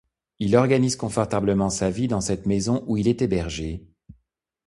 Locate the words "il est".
2.97-3.21